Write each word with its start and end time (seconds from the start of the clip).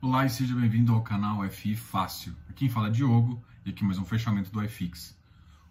Olá 0.00 0.24
e 0.24 0.30
seja 0.30 0.54
bem-vindo 0.54 0.94
ao 0.94 1.02
canal 1.02 1.42
FI 1.50 1.74
Fácil. 1.74 2.32
Aqui 2.44 2.60
quem 2.60 2.68
fala 2.68 2.86
é 2.86 2.90
Diogo 2.90 3.42
e 3.66 3.70
aqui 3.70 3.82
mais 3.82 3.98
um 3.98 4.04
fechamento 4.04 4.48
do 4.48 4.62
iFix. 4.62 5.18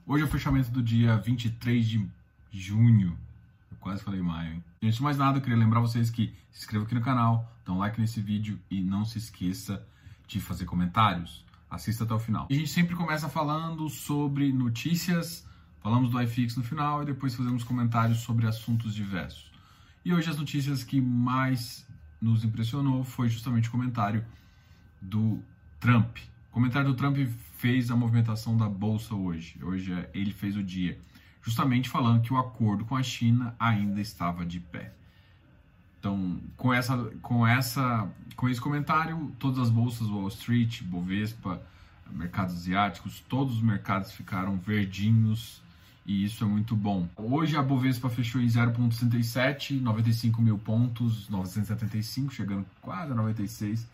Hoje 0.05 0.21
é 0.21 0.27
o 0.27 0.29
fechamento 0.29 0.69
do 0.69 0.83
dia 0.83 1.15
23 1.15 1.87
de 1.87 2.09
junho. 2.51 3.17
Eu 3.71 3.77
quase 3.79 4.03
falei 4.03 4.21
maio, 4.21 4.55
hein? 4.55 4.63
Antes 4.83 4.97
de 4.97 5.03
mais 5.03 5.17
nada, 5.17 5.37
eu 5.37 5.41
queria 5.41 5.57
lembrar 5.57 5.79
vocês 5.79 6.09
que 6.09 6.35
se 6.51 6.59
inscrevam 6.59 6.85
aqui 6.85 6.93
no 6.93 6.99
canal, 6.99 7.49
dá 7.65 7.71
um 7.71 7.77
like 7.77 8.01
nesse 8.01 8.19
vídeo 8.19 8.59
e 8.69 8.81
não 8.81 9.05
se 9.05 9.17
esqueça 9.17 9.81
de 10.27 10.41
fazer 10.41 10.65
comentários. 10.65 11.45
Assista 11.69 12.03
até 12.03 12.13
o 12.13 12.19
final. 12.19 12.49
A 12.51 12.53
gente 12.53 12.69
sempre 12.69 12.97
começa 12.97 13.29
falando 13.29 13.87
sobre 13.87 14.51
notícias, 14.51 15.47
falamos 15.79 16.11
do 16.11 16.21
iFix 16.21 16.57
no 16.57 16.65
final 16.65 17.01
e 17.01 17.05
depois 17.05 17.33
fazemos 17.33 17.63
comentários 17.63 18.19
sobre 18.19 18.45
assuntos 18.45 18.93
diversos. 18.93 19.49
E 20.03 20.13
hoje 20.13 20.29
as 20.29 20.37
notícias 20.37 20.83
que 20.83 20.99
mais 20.99 21.86
nos 22.21 22.43
impressionou 22.43 23.03
foi 23.03 23.29
justamente 23.29 23.69
o 23.69 23.71
comentário 23.71 24.23
do 25.01 25.41
Trump. 25.79 26.17
O 26.49 26.53
comentário 26.53 26.89
do 26.89 26.95
Trump 26.95 27.17
fez 27.57 27.91
a 27.91 27.95
movimentação 27.95 28.57
da 28.57 28.67
bolsa 28.67 29.15
hoje. 29.15 29.59
Hoje 29.61 29.93
é, 29.93 30.09
ele 30.13 30.31
fez 30.31 30.55
o 30.55 30.63
dia, 30.63 30.99
justamente 31.41 31.89
falando 31.89 32.21
que 32.21 32.33
o 32.33 32.37
acordo 32.37 32.85
com 32.85 32.95
a 32.95 33.03
China 33.03 33.55
ainda 33.59 34.01
estava 34.01 34.45
de 34.45 34.59
pé. 34.59 34.93
Então, 35.99 36.39
com 36.55 36.73
essa, 36.73 36.95
com 37.21 37.45
essa, 37.45 38.09
com 38.35 38.47
esse 38.47 38.61
comentário, 38.61 39.31
todas 39.39 39.59
as 39.59 39.69
bolsas, 39.69 40.07
Wall 40.07 40.27
Street, 40.27 40.83
Bovespa, 40.83 41.61
mercados 42.11 42.55
asiáticos, 42.55 43.19
todos 43.27 43.55
os 43.55 43.61
mercados 43.61 44.11
ficaram 44.11 44.57
verdinhos 44.57 45.61
e 46.07 46.23
isso 46.23 46.45
é 46.45 46.47
muito 46.47 46.73
bom. 46.73 47.05
Hoje 47.17 47.57
a 47.57 47.61
Bovespa 47.61 48.09
fechou 48.09 48.39
em 48.39 48.47
0,67, 48.47 49.81
95 49.81 50.41
mil 50.41 50.57
pontos, 50.57 51.27
975, 51.27 52.33
chegando 52.33 52.65
quase 52.81 53.11
a 53.11 53.15
96. 53.15 53.85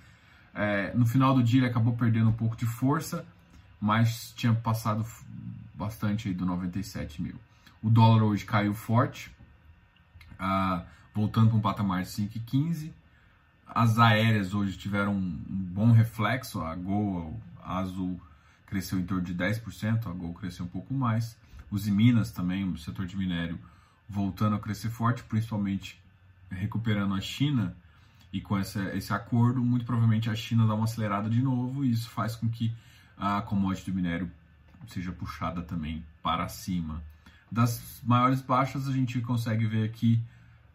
É, 0.53 0.93
no 0.93 1.07
final 1.07 1.33
do 1.33 1.41
dia 1.41 1.61
ele 1.61 1.67
acabou 1.67 1.97
perdendo 1.97 2.29
um 2.29 2.33
pouco 2.33 2.55
de 2.55 2.67
força, 2.67 3.25
mas 3.81 4.31
tinha 4.37 4.53
passado 4.53 5.03
bastante 5.73 6.27
aí 6.27 6.35
do 6.35 6.45
97 6.45 7.19
mil. 7.19 7.33
O 7.81 7.89
dólar 7.89 8.21
hoje 8.21 8.45
caiu 8.45 8.75
forte, 8.75 9.35
ah, 10.37 10.85
voltando 11.15 11.49
para 11.49 11.57
um 11.57 11.61
patamar 11.61 12.03
de 12.03 12.09
5,15. 12.09 12.91
As 13.65 13.97
aéreas 13.97 14.53
hoje 14.53 14.77
tiveram 14.77 15.15
um 15.15 15.41
bom 15.49 15.91
reflexo, 15.91 16.61
a 16.61 16.75
Gol, 16.75 17.41
a 17.59 17.79
Azul 17.79 18.21
cresceu 18.67 18.99
em 18.99 19.03
torno 19.03 19.23
de 19.23 19.33
10%, 19.33 20.05
a 20.05 20.11
Gol 20.11 20.31
cresceu 20.35 20.65
um 20.65 20.69
pouco 20.69 20.93
mais 20.93 21.41
os 21.73 21.87
Minas 21.87 22.29
também, 22.29 22.63
o 22.69 22.77
setor 22.77 23.07
de 23.07 23.17
minério, 23.17 23.57
voltando 24.07 24.55
a 24.55 24.59
crescer 24.59 24.91
forte, 24.91 25.23
principalmente 25.23 25.99
recuperando 26.47 27.15
a 27.15 27.19
China. 27.19 27.75
E 28.31 28.39
com 28.39 28.55
essa, 28.55 28.95
esse 28.95 29.11
acordo, 29.11 29.63
muito 29.63 29.83
provavelmente 29.83 30.29
a 30.29 30.35
China 30.35 30.67
dá 30.67 30.75
uma 30.75 30.83
acelerada 30.83 31.27
de 31.27 31.41
novo, 31.41 31.83
e 31.83 31.91
isso 31.91 32.11
faz 32.11 32.35
com 32.35 32.47
que 32.47 32.71
a 33.17 33.41
commodity 33.41 33.89
do 33.89 33.95
minério 33.95 34.31
seja 34.87 35.11
puxada 35.11 35.63
também 35.63 36.05
para 36.21 36.47
cima. 36.47 37.01
Das 37.51 37.99
maiores 38.03 38.41
baixas, 38.41 38.87
a 38.87 38.91
gente 38.91 39.19
consegue 39.21 39.65
ver 39.65 39.85
aqui 39.85 40.21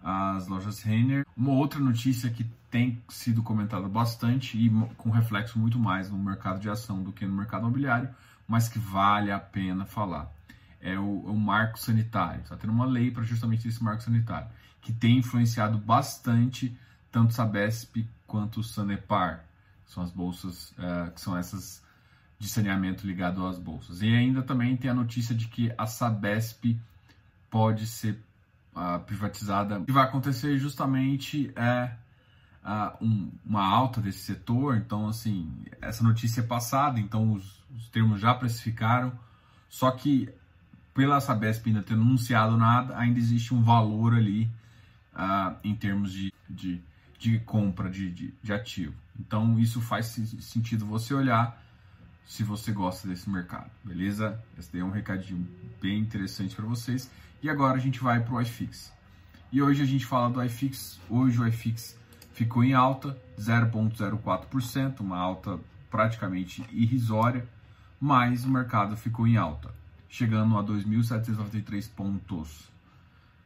as 0.02 0.48
lojas 0.48 0.82
Renner. 0.82 1.24
Uma 1.36 1.52
outra 1.52 1.78
notícia 1.78 2.28
que 2.28 2.42
tem 2.70 3.00
sido 3.08 3.40
comentada 3.40 3.88
bastante 3.88 4.58
e 4.58 4.68
com 4.96 5.10
reflexo 5.10 5.60
muito 5.60 5.78
mais 5.78 6.10
no 6.10 6.18
mercado 6.18 6.58
de 6.58 6.68
ação 6.68 7.04
do 7.04 7.12
que 7.12 7.24
no 7.24 7.36
mercado 7.36 7.62
imobiliário, 7.62 8.10
mas 8.48 8.68
que 8.68 8.80
vale 8.80 9.30
a 9.30 9.38
pena 9.38 9.84
falar 9.84 10.36
é 10.80 10.98
o, 10.98 11.20
o 11.20 11.38
marco 11.38 11.78
sanitário. 11.78 12.42
Está 12.42 12.56
tendo 12.56 12.72
uma 12.72 12.86
lei 12.86 13.10
para 13.10 13.22
justamente 13.22 13.66
esse 13.66 13.82
marco 13.82 14.02
sanitário, 14.02 14.48
que 14.80 14.92
tem 14.92 15.18
influenciado 15.18 15.78
bastante 15.78 16.76
tanto 17.10 17.34
Sabesp 17.34 18.06
quanto 18.26 18.60
o 18.60 18.64
Sanepar, 18.64 19.44
são 19.86 20.02
as 20.02 20.10
bolsas 20.10 20.72
uh, 20.72 21.10
que 21.12 21.20
são 21.20 21.36
essas 21.36 21.82
de 22.38 22.48
saneamento 22.48 23.06
ligado 23.06 23.44
às 23.46 23.58
bolsas. 23.58 24.00
E 24.00 24.14
ainda 24.14 24.42
também 24.42 24.76
tem 24.76 24.90
a 24.90 24.94
notícia 24.94 25.34
de 25.34 25.48
que 25.48 25.72
a 25.76 25.86
Sabesp 25.86 26.78
pode 27.50 27.86
ser 27.86 28.22
uh, 28.76 29.00
privatizada. 29.00 29.80
O 29.80 29.84
que 29.84 29.92
vai 29.92 30.04
acontecer 30.04 30.56
justamente 30.58 31.50
é 31.56 31.90
uh, 32.62 33.04
um, 33.04 33.32
uma 33.44 33.66
alta 33.66 34.00
desse 34.00 34.20
setor. 34.20 34.76
Então, 34.76 35.08
assim, 35.08 35.50
essa 35.80 36.04
notícia 36.04 36.42
é 36.42 36.44
passada, 36.44 37.00
então 37.00 37.32
os, 37.32 37.64
os 37.74 37.88
termos 37.88 38.20
já 38.20 38.34
precificaram. 38.34 39.18
Só 39.68 39.90
que 39.90 40.28
pela 40.98 41.20
Sabesp 41.20 41.64
ainda 41.68 41.80
ter 41.80 41.94
anunciado 41.94 42.56
nada, 42.56 42.98
ainda 42.98 43.20
existe 43.20 43.54
um 43.54 43.62
valor 43.62 44.14
ali 44.14 44.50
uh, 45.14 45.56
em 45.62 45.72
termos 45.72 46.10
de, 46.10 46.34
de, 46.50 46.82
de 47.16 47.38
compra 47.38 47.88
de, 47.88 48.10
de, 48.10 48.34
de, 48.42 48.52
ativo. 48.52 48.94
Então 49.16 49.56
isso 49.60 49.80
faz 49.80 50.06
sentido 50.40 50.84
você 50.84 51.14
olhar 51.14 51.62
se 52.26 52.42
você 52.42 52.72
gosta 52.72 53.06
desse 53.06 53.30
mercado, 53.30 53.70
beleza? 53.84 54.42
Esse 54.58 54.72
daí 54.72 54.80
é 54.80 54.84
um 54.84 54.90
recadinho 54.90 55.46
bem 55.80 56.00
interessante 56.00 56.56
para 56.56 56.66
vocês. 56.66 57.08
E 57.40 57.48
agora 57.48 57.76
a 57.76 57.80
gente 57.80 58.00
vai 58.00 58.18
para 58.18 58.34
o 58.34 58.40
iFix. 58.42 58.92
E 59.52 59.62
hoje 59.62 59.80
a 59.80 59.86
gente 59.86 60.04
fala 60.04 60.28
do 60.28 60.42
iFix. 60.42 60.98
Hoje 61.08 61.40
o 61.40 61.46
iFix 61.46 61.96
ficou 62.32 62.64
em 62.64 62.74
alta, 62.74 63.16
0,04%, 63.38 64.98
uma 64.98 65.16
alta 65.16 65.60
praticamente 65.88 66.64
irrisória, 66.72 67.48
mas 68.00 68.44
o 68.44 68.50
mercado 68.50 68.96
ficou 68.96 69.28
em 69.28 69.36
alta 69.36 69.77
chegando 70.08 70.56
a 70.56 70.64
2.793 70.64 71.88
pontos. 71.90 72.68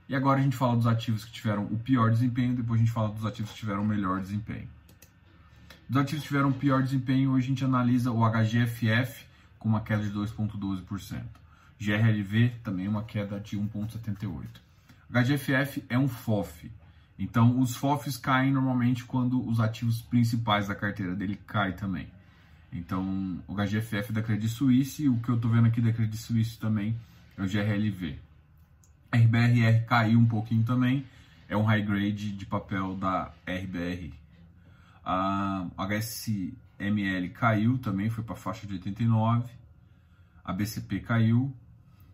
E 0.08 0.14
agora 0.14 0.40
a 0.40 0.42
gente 0.42 0.56
fala 0.56 0.76
dos 0.76 0.86
ativos 0.86 1.24
que 1.24 1.32
tiveram 1.32 1.64
o 1.64 1.78
pior 1.78 2.10
desempenho, 2.10 2.54
depois 2.54 2.80
a 2.80 2.84
gente 2.84 2.92
fala 2.92 3.08
dos 3.08 3.24
ativos 3.24 3.52
que 3.52 3.58
tiveram 3.58 3.82
o 3.82 3.86
melhor 3.86 4.20
desempenho. 4.20 4.68
Dos 5.88 6.02
ativos 6.02 6.22
que 6.22 6.28
tiveram 6.28 6.50
o 6.50 6.54
pior 6.54 6.82
desempenho, 6.82 7.32
hoje 7.32 7.46
a 7.46 7.48
gente 7.48 7.64
analisa 7.64 8.12
o 8.12 8.22
HGFF 8.28 9.26
com 9.58 9.68
uma 9.68 9.80
queda 9.80 10.02
de 10.02 10.10
2,12%. 10.10 11.22
GRLV 11.78 12.50
também 12.62 12.86
uma 12.86 13.02
queda 13.02 13.40
de 13.40 13.58
1,78%. 13.58 14.44
HGFF 15.10 15.84
é 15.88 15.98
um 15.98 16.08
FOF, 16.08 16.70
então 17.18 17.60
os 17.60 17.76
FOFs 17.76 18.16
caem 18.16 18.52
normalmente 18.52 19.04
quando 19.04 19.46
os 19.46 19.60
ativos 19.60 20.00
principais 20.00 20.68
da 20.68 20.74
carteira 20.74 21.14
dele 21.14 21.38
caem 21.46 21.74
também. 21.74 22.08
Então, 22.72 23.42
o 23.46 23.54
HGFF 23.54 24.12
da 24.12 24.22
Credit 24.22 24.48
Suisse, 24.48 25.08
o 25.08 25.18
que 25.20 25.28
eu 25.28 25.36
estou 25.36 25.50
vendo 25.50 25.66
aqui 25.66 25.80
da 25.80 25.92
Credit 25.92 26.16
Suisse 26.16 26.58
também 26.58 26.96
é 27.36 27.42
o 27.42 27.46
GRLV. 27.46 28.18
RBRR 29.14 29.84
caiu 29.86 30.18
um 30.18 30.26
pouquinho 30.26 30.64
também, 30.64 31.06
é 31.48 31.56
um 31.56 31.64
high 31.64 31.82
grade 31.82 32.32
de 32.32 32.46
papel 32.46 32.96
da 32.96 33.30
RBR. 33.46 34.14
A 35.04 35.66
HSML 35.76 37.28
caiu 37.34 37.76
também, 37.76 38.08
foi 38.08 38.24
para 38.24 38.34
a 38.34 38.38
faixa 38.38 38.66
de 38.66 38.72
89. 38.74 39.52
A 40.42 40.52
BCP 40.52 41.00
caiu, 41.00 41.54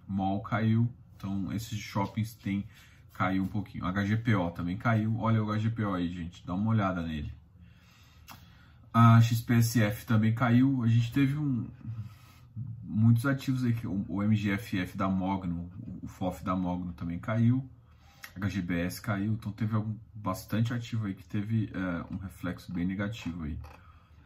MOL 0.08 0.40
caiu, 0.40 0.88
então 1.16 1.52
esses 1.52 1.78
shoppings 1.78 2.34
tem 2.34 2.64
caiu 3.12 3.42
um 3.42 3.48
pouquinho. 3.48 3.84
A 3.84 3.92
HGPO 3.92 4.50
também 4.52 4.76
caiu. 4.76 5.18
Olha 5.18 5.42
o 5.42 5.52
HGPO 5.52 5.94
aí, 5.94 6.08
gente, 6.08 6.46
dá 6.46 6.54
uma 6.54 6.70
olhada 6.70 7.02
nele. 7.02 7.32
A 9.00 9.20
XPSF 9.20 10.04
também 10.06 10.34
caiu. 10.34 10.82
A 10.82 10.88
gente 10.88 11.12
teve 11.12 11.38
um, 11.38 11.68
muitos 12.82 13.24
ativos 13.26 13.64
aí, 13.64 13.72
o 13.86 14.20
MGFF 14.20 14.96
da 14.96 15.08
Mogno, 15.08 15.70
o 16.02 16.08
FOF 16.08 16.42
da 16.42 16.56
Mogno 16.56 16.92
também 16.94 17.16
caiu, 17.16 17.64
HGBS 18.34 19.00
caiu, 19.00 19.34
então 19.34 19.52
teve 19.52 19.76
algum, 19.76 19.94
bastante 20.12 20.74
ativo 20.74 21.06
aí 21.06 21.14
que 21.14 21.22
teve 21.22 21.70
é, 21.72 22.12
um 22.12 22.16
reflexo 22.16 22.72
bem 22.72 22.84
negativo 22.84 23.44
aí. 23.44 23.56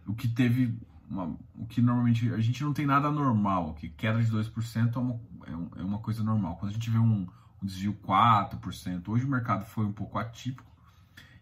O 0.06 0.14
que 0.14 0.26
teve, 0.26 0.74
uma, 1.06 1.36
o 1.54 1.66
que 1.66 1.82
normalmente, 1.82 2.32
a 2.32 2.40
gente 2.40 2.64
não 2.64 2.72
tem 2.72 2.86
nada 2.86 3.10
normal 3.10 3.72
aqui, 3.72 3.90
queda 3.90 4.22
de 4.22 4.32
2% 4.32 4.96
é 4.96 4.98
uma, 4.98 5.20
é, 5.46 5.80
é 5.80 5.84
uma 5.84 5.98
coisa 5.98 6.24
normal. 6.24 6.56
Quando 6.56 6.70
a 6.70 6.74
gente 6.74 6.88
vê 6.88 6.98
um, 6.98 7.28
um 7.62 7.66
desvio 7.66 7.92
4%, 8.02 9.06
hoje 9.06 9.26
o 9.26 9.28
mercado 9.28 9.66
foi 9.66 9.84
um 9.84 9.92
pouco 9.92 10.18
atípico, 10.18 10.72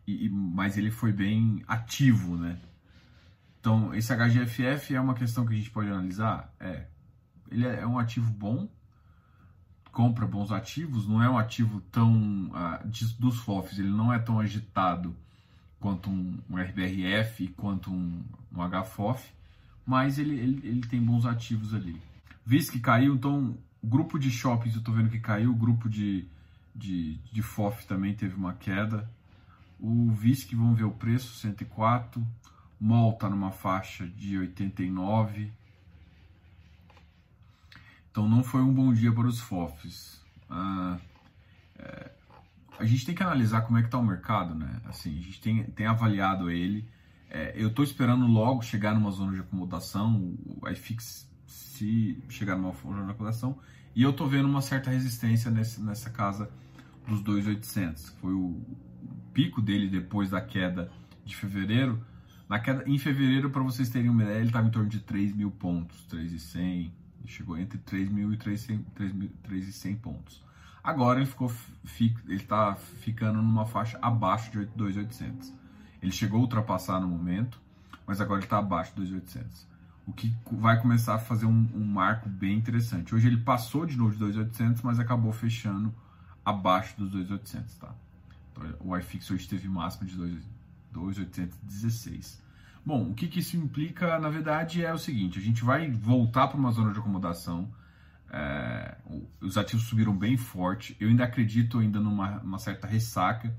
e, 0.05 0.29
mas 0.29 0.77
ele 0.77 0.91
foi 0.91 1.13
bem 1.13 1.63
ativo, 1.69 2.37
né? 2.37 2.59
Então, 3.61 3.95
esse 3.95 4.15
HGFF 4.15 4.95
é 4.95 5.01
uma 5.01 5.15
questão 5.15 5.47
que 5.47 5.53
a 5.53 5.57
gente 5.57 5.71
pode 5.71 5.89
analisar? 5.91 6.53
É. 6.59 6.87
Ele 7.51 7.67
é 7.67 7.87
um 7.87 7.99
ativo 7.99 8.31
bom, 8.33 8.69
compra 9.93 10.27
bons 10.27 10.51
ativos, 10.51 11.07
não 11.07 11.23
é 11.23 11.29
um 11.29 11.37
ativo 11.37 11.81
tão. 11.93 12.51
Uh, 12.51 13.19
dos 13.19 13.39
FOFs, 13.41 13.79
ele 13.79 13.91
não 13.91 14.13
é 14.13 14.19
tão 14.19 14.41
agitado 14.41 15.15
quanto 15.79 16.11
um, 16.11 16.39
um 16.49 16.57
RBRF, 16.57 17.49
quanto 17.49 17.91
um, 17.91 18.23
um 18.55 18.83
HFOF, 18.83 19.31
mas 19.85 20.19
ele, 20.19 20.39
ele, 20.39 20.69
ele 20.69 20.81
tem 20.83 21.03
bons 21.03 21.27
ativos 21.27 21.75
ali. 21.75 22.01
Visto 22.45 22.73
que 22.73 22.81
caiu, 22.81 23.15
então, 23.15 23.57
grupo 23.83 24.19
de 24.19 24.31
shoppings 24.31 24.75
eu 24.75 24.81
estou 24.81 24.95
vendo 24.95 25.11
que 25.11 25.19
caiu, 25.19 25.55
grupo 25.55 25.89
de, 25.89 26.27
de, 26.75 27.17
de 27.33 27.43
FOF 27.43 27.87
também 27.87 28.15
teve 28.15 28.35
uma 28.35 28.53
queda. 28.53 29.11
O 29.79 30.11
VISC, 30.13 30.55
vamos 30.55 30.77
ver 30.77 30.85
o 30.85 30.91
preço, 30.91 31.35
104. 31.37 32.25
MOL 32.81 33.13
está 33.13 33.29
numa 33.29 33.51
faixa 33.51 34.07
de 34.07 34.39
89. 34.39 35.53
Então 38.11 38.29
não 38.29 38.43
foi 38.43 38.63
um 38.63 38.73
bom 38.73 38.93
dia 38.93 39.13
para 39.13 39.27
os 39.27 39.41
FOFs. 39.41 40.25
Ah, 40.49 40.99
é, 41.79 42.11
a 42.79 42.85
gente 42.85 43.05
tem 43.05 43.15
que 43.15 43.23
analisar 43.23 43.63
como 43.63 43.79
é 43.79 43.83
que 43.83 43.89
está 43.89 43.99
o 43.99 44.05
mercado, 44.05 44.55
né? 44.55 44.81
Assim, 44.87 45.11
a 45.19 45.23
gente 45.23 45.41
tem, 45.41 45.65
tem 45.65 45.87
avaliado 45.87 46.51
ele. 46.51 46.89
É, 47.29 47.53
eu 47.55 47.69
estou 47.69 47.85
esperando 47.85 48.27
logo 48.27 48.63
chegar 48.63 48.95
numa 48.95 49.11
zona 49.11 49.35
de 49.35 49.41
acomodação, 49.41 50.35
o 50.61 50.69
iFix 50.71 51.31
se 51.47 52.23
chegar 52.29 52.57
numa 52.57 52.73
zona 52.73 53.05
de 53.05 53.11
acomodação, 53.13 53.59
e 53.95 54.03
eu 54.03 54.11
estou 54.11 54.29
vendo 54.29 54.49
uma 54.49 54.61
certa 54.63 54.91
resistência 54.91 55.51
nesse, 55.51 55.81
nessa 55.81 56.11
casa 56.11 56.51
dos 57.07 57.23
2.800. 57.23 58.15
Foi 58.21 58.33
o 58.33 58.61
pico 59.33 59.61
dele 59.61 59.89
depois 59.89 60.31
da 60.31 60.41
queda 60.41 60.91
de 61.25 61.37
fevereiro. 61.37 62.05
Na 62.51 62.59
queda, 62.59 62.83
em 62.85 62.99
fevereiro, 62.99 63.49
para 63.49 63.63
vocês 63.63 63.89
terem 63.91 64.11
uma 64.11 64.25
ideia, 64.25 64.39
ele 64.39 64.49
estava 64.49 64.67
em 64.67 64.73
torno 64.73 64.89
de 64.89 64.99
3 64.99 65.37
mil 65.37 65.53
pontos, 65.53 66.05
3.100, 66.11 66.91
chegou 67.25 67.57
entre 67.57 67.79
3 67.79 68.11
mil 68.11 68.33
e 68.33 68.37
3.100 68.37 69.97
pontos. 70.01 70.43
Agora 70.83 71.21
ele 71.21 71.27
ficou 71.27 71.53
ele 72.27 72.35
está 72.35 72.75
ficando 72.75 73.41
numa 73.41 73.67
faixa 73.67 74.01
abaixo 74.03 74.51
de 74.51 74.67
2.800. 74.77 75.53
Ele 76.03 76.11
chegou 76.11 76.41
a 76.41 76.43
ultrapassar 76.43 76.99
no 76.99 77.07
momento, 77.07 77.61
mas 78.05 78.21
agora 78.21 78.41
ele 78.41 78.47
está 78.47 78.59
abaixo 78.59 78.97
de 78.97 79.15
2.800. 79.15 79.45
O 80.05 80.13
que 80.13 80.35
vai 80.51 80.81
começar 80.81 81.15
a 81.15 81.19
fazer 81.21 81.47
um, 81.47 81.69
um, 81.73 81.85
marco 81.85 82.29
bem 82.29 82.57
interessante. 82.57 83.15
Hoje 83.15 83.29
ele 83.29 83.37
passou 83.37 83.87
de 83.87 83.97
novo 83.97 84.17
de 84.17 84.25
2.800, 84.25 84.81
mas 84.83 84.99
acabou 84.99 85.33
fechando 85.33 85.95
abaixo 86.45 86.97
dos 86.99 87.15
2.800, 87.15 87.79
tá? 87.79 87.95
Então, 88.51 88.65
o 88.81 88.97
iFix 88.97 89.31
hoje 89.31 89.49
teve 89.49 89.69
máxima 89.69 90.05
de 90.05 90.17
2.816. 90.95 92.41
Bom, 92.85 93.11
o 93.11 93.15
que, 93.15 93.29
que 93.29 93.41
isso 93.41 93.57
implica, 93.57 94.19
na 94.19 94.29
verdade, 94.29 94.85
é 94.85 94.93
o 94.93 94.99
seguinte: 94.99 95.39
a 95.39 95.43
gente 95.43 95.63
vai 95.63 95.91
voltar 95.91 96.49
para 96.49 96.59
uma 96.59 96.73
zona 96.73 96.93
de 96.93 96.99
acomodação 96.99 97.71
é, 98.33 98.97
os 99.41 99.59
ativos 99.59 99.87
subiram 99.87 100.17
bem 100.17 100.37
forte. 100.37 100.97
Eu 101.01 101.09
ainda 101.09 101.25
acredito 101.25 101.79
ainda 101.79 101.99
numa 101.99 102.59
certa 102.59 102.87
ressaca, 102.87 103.55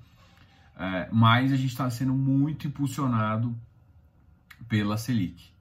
é, 0.78 1.10
mas 1.12 1.52
a 1.52 1.58
gente 1.58 1.72
está 1.72 1.90
sendo 1.90 2.14
muito 2.14 2.68
impulsionado 2.68 3.56
pela 4.68 4.98
Selic. 4.98 5.52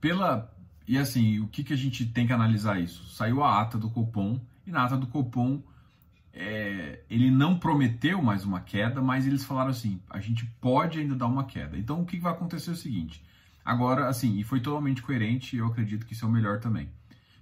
Pela 0.00 0.50
e 0.86 0.98
assim, 0.98 1.40
o 1.40 1.48
que, 1.48 1.64
que 1.64 1.72
a 1.72 1.76
gente 1.76 2.04
tem 2.04 2.26
que 2.26 2.32
analisar 2.32 2.78
isso? 2.78 3.06
Saiu 3.06 3.42
a 3.42 3.62
ata 3.62 3.78
do 3.78 3.88
Copom 3.88 4.38
e 4.66 4.70
na 4.70 4.84
ata 4.84 4.98
do 4.98 5.06
Copom 5.06 5.62
é, 6.34 7.02
ele 7.08 7.30
não 7.30 7.58
prometeu 7.58 8.20
mais 8.20 8.44
uma 8.44 8.60
queda, 8.60 9.00
mas 9.00 9.26
eles 9.26 9.44
falaram 9.44 9.70
assim: 9.70 10.00
a 10.10 10.20
gente 10.20 10.44
pode 10.60 10.98
ainda 10.98 11.14
dar 11.14 11.26
uma 11.26 11.44
queda. 11.44 11.78
Então 11.78 12.00
o 12.00 12.06
que, 12.06 12.18
vai 12.18 12.32
acontecer 12.32 12.70
é 12.70 12.72
o 12.74 12.76
seguinte. 12.76 13.24
Agora, 13.64 14.08
assim, 14.08 14.38
e 14.38 14.44
foi 14.44 14.60
totalmente 14.60 15.00
coerente, 15.00 15.56
eu 15.56 15.66
acredito 15.66 16.04
que 16.04 16.12
isso 16.12 16.24
é 16.24 16.28
o 16.28 16.30
melhor 16.30 16.60
também 16.60 16.90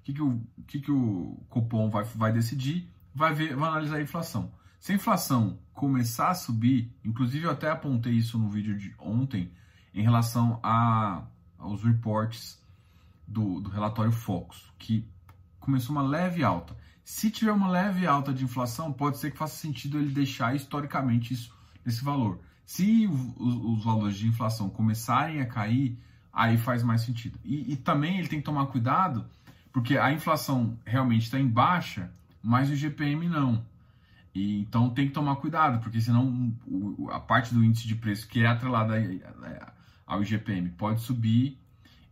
o 0.02 0.04
que, 0.04 0.12
que, 0.12 0.22
o, 0.22 0.40
que, 0.66 0.80
que 0.80 0.90
o 0.90 1.88
vai, 1.90 2.04
vai 2.04 2.32
decidir? 2.32 2.90
Vai, 3.14 3.32
ver, 3.32 3.54
vai 3.54 3.68
analisar 3.68 3.96
a 3.96 4.02
inflação. 4.02 4.52
Se 4.80 4.90
a 4.90 4.96
inflação 4.96 5.60
começar 5.72 6.30
a 6.30 6.34
subir, 6.34 6.92
inclusive 7.04 7.46
eu 7.46 7.50
até 7.50 7.70
apontei 7.70 8.12
isso 8.12 8.36
no 8.36 8.48
vídeo 8.48 8.76
de 8.76 8.92
ontem, 8.98 9.52
em 9.94 10.02
relação 10.02 10.58
a, 10.62 11.24
aos 11.56 11.84
reports 11.84 12.60
do, 13.28 13.60
do 13.60 13.70
relatório 13.70 14.10
Focus, 14.10 14.72
que 14.76 15.08
começou 15.60 15.94
uma 15.94 16.02
leve 16.02 16.42
alta. 16.42 16.76
Se 17.04 17.30
tiver 17.30 17.52
uma 17.52 17.68
leve 17.68 18.06
alta 18.06 18.32
de 18.32 18.44
inflação, 18.44 18.92
pode 18.92 19.18
ser 19.18 19.30
que 19.30 19.38
faça 19.38 19.56
sentido 19.56 19.98
ele 19.98 20.10
deixar 20.10 20.54
historicamente 20.54 21.34
isso 21.34 21.54
nesse 21.84 22.04
valor. 22.04 22.38
Se 22.64 23.06
os, 23.06 23.84
valores 23.84 24.16
de 24.16 24.26
inflação 24.26 24.70
começarem 24.70 25.40
a 25.40 25.46
cair, 25.46 25.98
aí 26.32 26.56
faz 26.56 26.82
mais 26.82 27.02
sentido. 27.02 27.38
E, 27.44 27.72
e 27.72 27.76
também 27.76 28.18
ele 28.18 28.28
tem 28.28 28.38
que 28.38 28.44
tomar 28.44 28.66
cuidado 28.66 29.26
porque 29.72 29.96
a 29.96 30.12
inflação 30.12 30.78
realmente 30.84 31.22
está 31.22 31.40
em 31.40 31.48
baixa, 31.48 32.12
mas 32.42 32.70
o 32.70 32.76
GPM 32.76 33.26
não. 33.28 33.64
E, 34.34 34.60
então 34.60 34.90
tem 34.90 35.08
que 35.08 35.12
tomar 35.12 35.36
cuidado, 35.36 35.80
porque 35.80 36.00
senão 36.00 36.54
o, 36.66 37.08
a 37.10 37.18
parte 37.18 37.52
do 37.54 37.64
índice 37.64 37.86
de 37.86 37.94
preço 37.94 38.28
que 38.28 38.40
é 38.40 38.46
atrelada 38.46 38.94
ao 40.06 40.22
IGPM 40.22 40.70
pode 40.70 41.00
subir 41.00 41.58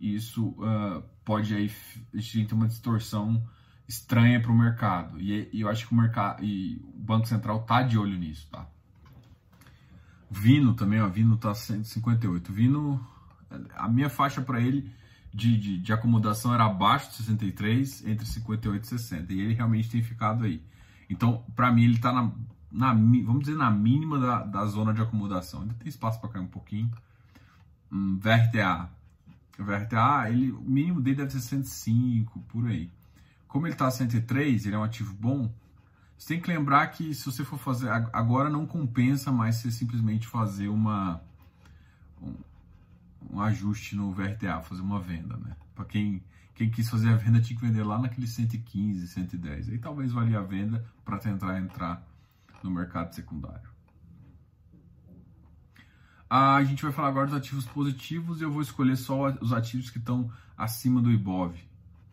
e 0.00 0.14
isso 0.14 0.48
uh, 0.58 1.02
pode 1.24 1.54
aí 1.54 1.70
ter 2.46 2.54
uma 2.54 2.66
distorção 2.66 3.42
estranha 3.90 4.40
para 4.40 4.52
o 4.52 4.56
mercado. 4.56 5.20
E, 5.20 5.50
e, 5.52 5.60
eu 5.62 5.68
acho 5.68 5.86
que 5.86 5.92
o 5.92 5.96
mercado 5.96 6.44
e 6.44 6.80
o 6.94 7.00
Banco 7.00 7.26
Central 7.26 7.64
tá 7.64 7.82
de 7.82 7.98
olho 7.98 8.16
nisso, 8.16 8.48
tá? 8.48 8.64
Vino 10.30 10.74
também, 10.74 11.00
ó, 11.00 11.08
Vino 11.08 11.36
tá 11.36 11.52
158. 11.52 12.52
Vino, 12.52 13.04
a 13.74 13.88
minha 13.88 14.08
faixa 14.08 14.40
para 14.40 14.60
ele 14.60 14.88
de, 15.34 15.58
de, 15.58 15.78
de, 15.78 15.92
acomodação 15.92 16.54
era 16.54 16.66
abaixo 16.66 17.10
de 17.10 17.16
63, 17.16 18.06
entre 18.06 18.24
58 18.24 18.84
e 18.84 18.86
60. 18.86 19.32
E 19.32 19.40
ele 19.40 19.54
realmente 19.54 19.90
tem 19.90 20.00
ficado 20.00 20.44
aí. 20.44 20.62
Então, 21.08 21.44
para 21.56 21.72
mim, 21.72 21.82
ele 21.82 21.96
está 21.96 22.12
na, 22.12 22.30
na, 22.70 22.94
vamos 22.94 23.40
dizer, 23.40 23.56
na 23.56 23.72
mínima 23.72 24.20
da, 24.20 24.44
da 24.44 24.66
zona 24.66 24.94
de 24.94 25.02
acomodação. 25.02 25.62
Ainda 25.62 25.74
tem 25.74 25.88
espaço 25.88 26.20
para 26.20 26.30
cair 26.30 26.42
um 26.42 26.46
pouquinho. 26.46 26.88
Hum, 27.90 28.20
VRTA. 28.20 28.88
VRTA, 29.58 30.30
ele, 30.30 30.52
o 30.52 30.62
mínimo 30.62 31.00
dele 31.00 31.16
deve 31.16 31.32
ser 31.32 31.40
105, 31.40 32.38
por 32.42 32.68
aí. 32.68 32.88
Como 33.50 33.66
ele 33.66 33.74
está 33.74 33.88
a 33.88 33.90
103, 33.90 34.64
ele 34.64 34.76
é 34.76 34.78
um 34.78 34.84
ativo 34.84 35.12
bom. 35.12 35.52
Você 36.16 36.28
tem 36.28 36.40
que 36.40 36.48
lembrar 36.48 36.86
que 36.86 37.12
se 37.12 37.26
você 37.26 37.44
for 37.44 37.58
fazer 37.58 37.88
agora 38.12 38.48
não 38.48 38.64
compensa 38.64 39.32
mais 39.32 39.56
você 39.56 39.72
simplesmente 39.72 40.28
fazer 40.28 40.68
uma 40.68 41.20
um 43.28 43.40
ajuste 43.40 43.96
no 43.96 44.12
VRTA, 44.12 44.60
fazer 44.62 44.82
uma 44.82 45.00
venda, 45.00 45.36
né? 45.36 45.56
Para 45.74 45.84
quem, 45.84 46.22
quem 46.54 46.70
quis 46.70 46.88
fazer 46.88 47.08
a 47.08 47.16
venda 47.16 47.40
tinha 47.40 47.58
que 47.58 47.66
vender 47.66 47.82
lá 47.82 47.98
naquele 47.98 48.28
115, 48.28 49.08
110. 49.08 49.68
Aí 49.68 49.78
talvez 49.78 50.12
valia 50.12 50.38
a 50.38 50.42
venda 50.42 50.84
para 51.04 51.18
tentar 51.18 51.58
entrar 51.58 52.06
no 52.62 52.70
mercado 52.70 53.12
secundário. 53.12 53.68
Ah, 56.28 56.54
a 56.54 56.62
gente 56.62 56.84
vai 56.84 56.92
falar 56.92 57.08
agora 57.08 57.26
dos 57.26 57.36
ativos 57.36 57.64
positivos 57.64 58.40
e 58.40 58.44
eu 58.44 58.52
vou 58.52 58.62
escolher 58.62 58.96
só 58.96 59.30
os 59.40 59.52
ativos 59.52 59.90
que 59.90 59.98
estão 59.98 60.30
acima 60.56 61.02
do 61.02 61.10
IBOV, 61.10 61.69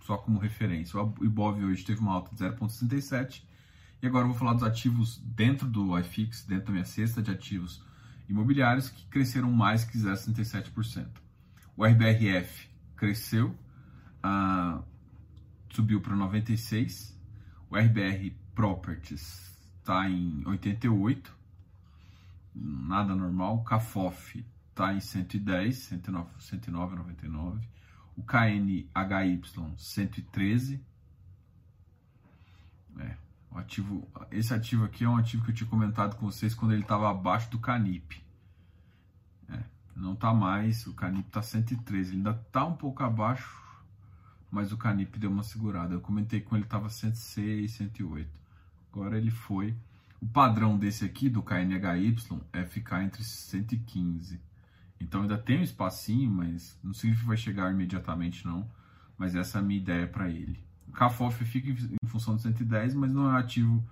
só 0.08 0.18
como 0.18 0.40
referência. 0.40 0.98
O 0.98 1.14
IBOV 1.22 1.66
hoje 1.66 1.84
teve 1.84 2.00
uma 2.00 2.14
alta 2.14 2.34
de 2.34 2.42
0,67 2.42 3.44
e 4.02 4.08
agora 4.08 4.24
eu 4.24 4.30
vou 4.30 4.38
falar 4.38 4.54
dos 4.54 4.64
ativos 4.64 5.18
dentro 5.18 5.68
do 5.68 6.00
iFix, 6.00 6.46
dentro 6.46 6.68
da 6.68 6.72
minha 6.72 6.86
cesta 6.86 7.22
de 7.22 7.30
ativos 7.30 7.84
imobiliários 8.30 8.90
que 8.90 9.06
cresceram 9.08 9.52
mais 9.52 9.84
que 9.84 9.98
0,67%. 9.98 11.08
O 11.76 11.86
RBRF 11.86 12.70
cresceu, 12.96 13.50
uh, 14.24 14.82
subiu 15.70 16.00
para 16.00 16.16
96. 16.16 17.16
O 17.70 17.78
RBR 17.78 18.34
Properties 18.56 19.60
está 19.80 20.10
em 20.10 20.42
88, 20.48 21.36
nada 22.56 23.14
normal. 23.14 23.58
O 23.58 23.64
CAFOF 23.66 24.46
está 24.70 24.94
em 24.94 25.02
110, 25.02 25.76
109, 25.76 26.30
109,99. 26.40 27.60
O 28.18 28.24
KNHY 28.24 29.42
113. 29.78 30.84
É, 33.00 33.16
o 33.52 33.58
ativo, 33.58 34.08
esse 34.32 34.54
ativo 34.54 34.84
aqui 34.84 35.04
é 35.04 35.10
um 35.10 35.16
ativo 35.16 35.44
que 35.46 35.52
eu 35.52 35.56
tinha 35.56 35.70
comentado 35.70 36.16
com 36.16 36.26
vocês 36.26 36.56
quando 36.56 36.74
ele 36.74 36.82
estava 36.82 37.10
abaixo 37.10 37.50
do 37.52 37.60
Canip. 37.60 38.20
É, 39.50 39.64
não 39.96 40.14
está 40.14 40.34
mais, 40.34 40.88
o 40.88 40.94
Canip 40.96 41.28
está 41.28 41.44
113, 41.44 42.10
ele 42.10 42.18
ainda 42.18 42.32
está 42.32 42.66
um 42.66 42.76
pouco 42.76 43.04
abaixo, 43.04 43.62
mas 44.50 44.72
o 44.72 44.78
Canip 44.78 45.20
deu 45.20 45.30
uma 45.30 45.44
segurada. 45.44 45.94
Eu 45.94 46.02
comentei 46.02 46.42
com 46.42 46.56
ele 46.56 46.66
estava 46.66 46.90
106, 46.90 47.72
108. 47.72 48.30
Agora 48.92 49.16
ele 49.18 49.32
foi. 49.32 49.76
O 50.20 50.26
padrão 50.26 50.76
desse 50.76 51.06
aqui, 51.06 51.30
do 51.30 51.44
KNHY, 51.44 52.16
é 52.52 52.66
ficar 52.66 53.04
entre 53.04 53.24
115. 53.24 54.42
Então 55.00 55.22
ainda 55.22 55.38
tem 55.38 55.60
um 55.60 55.64
espacinho, 55.64 56.30
mas 56.30 56.80
não 56.84 56.94
significa 56.94 57.24
que 57.24 57.28
vai 57.28 57.38
chegar 57.38 57.72
imediatamente 57.72 58.46
não. 58.46 58.70
Mas 59.18 59.36
essa 59.36 59.58
é 59.58 59.62
a 59.62 59.64
minha 59.64 59.80
ideia 59.80 60.08
para 60.08 60.30
ele. 60.30 60.64
O 60.88 60.92
CAFOF 60.92 61.44
fica 61.46 61.70
em 61.70 62.08
função 62.08 62.36
de 62.36 62.44
110, 62.44 62.94
mas 62.96 63.12
não 63.12 63.36
é 63.36 63.40
ativo 63.40 63.84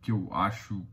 que 0.00 0.10
eu 0.10 0.32
acho 0.32 0.86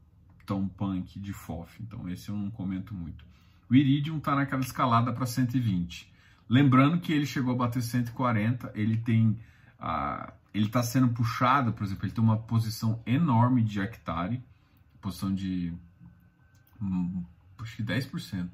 tão 0.46 0.68
punk 0.68 1.20
de 1.20 1.34
FOF. 1.34 1.82
Então 1.82 2.08
esse 2.10 2.30
eu 2.30 2.36
não 2.36 2.52
comento 2.52 2.94
muito. 2.94 3.26
O 3.70 3.76
Iridium 3.76 4.18
está 4.18 4.36
naquela 4.36 4.62
escalada 4.62 5.14
para 5.14 5.26
120. 5.26 6.12
Lembrando 6.50 7.00
que 7.00 7.14
ele 7.14 7.26
chegou 7.26 7.54
a 7.54 7.58
bater 7.58 7.82
140, 7.82 8.74
ele 8.76 8.98
tem. 8.98 9.40
Uh, 9.80 10.32
ele 10.54 10.66
está 10.66 10.84
sendo 10.84 11.08
puxado, 11.08 11.72
por 11.72 11.86
exemplo, 11.86 12.06
ele 12.06 12.14
tem 12.14 12.22
uma 12.22 12.38
posição 12.38 13.02
enorme 13.06 13.64
de 13.64 13.80
hectare, 13.80 14.44
posição 15.00 15.34
de. 15.34 15.74
Hum, 16.82 17.24
acho 17.60 17.78
que 17.78 17.84
10%. 17.84 18.50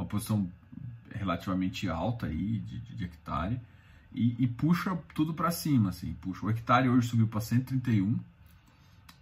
Uma 0.00 0.06
posição 0.06 0.50
relativamente 1.14 1.88
alta 1.90 2.26
aí 2.26 2.58
de, 2.60 2.80
de 2.80 3.04
hectare 3.04 3.60
e, 4.12 4.34
e 4.38 4.46
puxa 4.46 4.96
tudo 5.14 5.34
para 5.34 5.50
cima, 5.50 5.90
assim, 5.90 6.14
puxa. 6.14 6.46
O 6.46 6.50
hectare 6.50 6.88
hoje 6.88 7.08
subiu 7.08 7.28
para 7.28 7.40
131. 7.40 8.18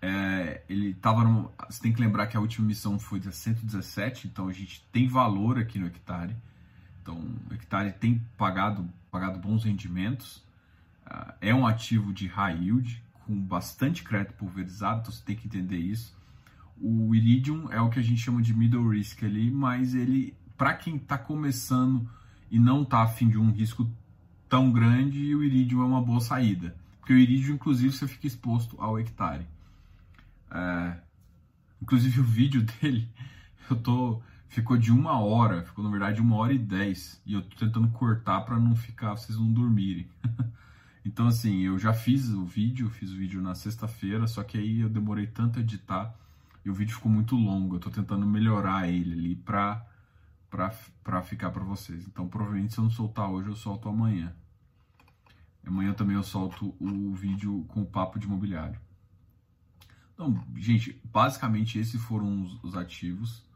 É, 0.01 0.63
ele 0.69 0.95
tava 0.95 1.25
no, 1.25 1.51
você 1.69 1.83
tem 1.83 1.93
que 1.93 2.01
lembrar 2.01 2.29
que 2.29 2.37
a 2.37 2.41
última 2.41 2.65
missão 2.65 2.97
foi 2.97 3.19
de 3.19 3.35
117, 3.35 4.29
então 4.29 4.47
a 4.47 4.53
gente 4.53 4.87
tem 4.93 5.09
valor 5.09 5.59
aqui 5.59 5.81
no 5.81 5.87
hectare. 5.87 6.37
Então, 7.03 7.19
o 7.51 7.55
hectare 7.55 7.93
tem 7.93 8.23
pagado, 8.37 8.89
pagado 9.11 9.39
bons 9.41 9.65
rendimentos. 9.65 10.37
Uh, 11.05 11.33
é 11.41 11.55
um 11.55 11.67
ativo 11.67 12.13
de 12.13 12.29
high 12.29 12.57
yield, 12.57 13.03
com 13.27 13.35
bastante 13.35 14.05
crédito 14.05 14.35
pulverizado, 14.35 15.01
então 15.01 15.13
você 15.13 15.25
tem 15.25 15.35
que 15.35 15.49
entender 15.49 15.79
isso. 15.79 16.17
O 16.81 17.13
Iridium 17.13 17.73
é 17.73 17.81
o 17.81 17.91
que 17.91 17.99
a 17.99 18.03
gente 18.03 18.21
chama 18.21 18.41
de 18.41 18.55
middle 18.55 18.89
risk 18.89 19.25
ali, 19.25 19.51
mas 19.51 19.95
ele 19.95 20.33
para 20.59 20.75
quem 20.75 20.97
está 20.97 21.17
começando 21.17 22.11
e 22.51 22.59
não 22.59 22.83
está 22.83 23.03
afim 23.03 23.29
de 23.29 23.39
um 23.39 23.53
risco 23.53 23.89
tão 24.49 24.73
grande, 24.73 25.35
o 25.35 25.45
Iridium 25.45 25.83
é 25.83 25.87
uma 25.87 26.03
boa 26.03 26.21
saída. 26.21 26.77
Porque 26.99 27.13
o 27.13 27.17
Iridium, 27.17 27.55
inclusive, 27.55 27.95
você 27.95 28.09
fica 28.09 28.27
exposto 28.27 28.77
ao 28.81 28.99
hectare. 28.99 29.47
É, 30.51 30.97
inclusive 31.81 32.19
o 32.21 32.25
vídeo 32.25 32.63
dele, 32.63 33.09
eu 33.71 33.77
tô 33.77 34.21
ficou 34.49 34.77
de 34.79 34.91
uma 34.91 35.21
hora, 35.21 35.63
ficou 35.63 35.85
na 35.85 35.91
verdade 35.91 36.21
uma 36.21 36.37
hora 36.37 36.53
e 36.53 36.59
dez, 36.59 37.21
e 37.25 37.35
eu 37.35 37.43
tô 37.43 37.57
tentando 37.57 37.89
cortar 37.91 38.41
para 38.41 38.59
não 38.59 38.75
ficar, 38.75 39.11
vocês 39.11 39.39
não 39.39 39.53
dormirem. 39.53 40.09
então 41.05 41.27
assim, 41.27 41.61
eu 41.61 41.79
já 41.79 41.93
fiz 41.93 42.31
o 42.31 42.45
vídeo, 42.45 42.89
fiz 42.89 43.13
o 43.13 43.17
vídeo 43.17 43.43
na 43.43 43.55
sexta-feira, 43.55 44.27
só 44.27 44.43
que 44.43 44.59
aí 44.59 44.81
eu 44.81 44.89
demorei 44.89 45.27
tanto 45.27 45.59
a 45.59 45.63
editar 45.63 46.15
e 46.65 46.71
o 46.71 46.75
vídeo 46.75 46.97
ficou 46.97 47.13
muito 47.13 47.37
longo. 47.37 47.77
Eu 47.77 47.81
tô 47.81 47.91
tentando 47.91 48.27
melhorar 48.27 48.89
ele 48.89 49.13
ali 49.13 49.37
pra, 49.37 49.87
pra 50.51 51.23
ficar 51.23 51.51
para 51.51 51.65
vocês. 51.65 52.07
Então 52.07 52.29
provavelmente 52.29 52.75
se 52.75 52.79
eu 52.81 52.85
não 52.85 52.91
soltar 52.91 53.31
hoje, 53.31 53.49
eu 53.49 53.57
solto 53.57 53.89
amanhã. 53.89 54.35
Amanhã 55.67 55.93
também 55.93 56.17
eu 56.17 56.23
solto 56.23 56.75
o 56.81 57.15
vídeo 57.15 57.65
com 57.69 57.83
o 57.83 57.87
papo 57.87 58.19
de 58.19 58.27
imobiliário. 58.27 58.81
Então, 60.15 60.45
gente, 60.57 61.01
basicamente 61.05 61.79
esses 61.79 62.03
foram 62.03 62.43
os, 62.43 62.65
os 62.65 62.75
ativos 62.75 63.47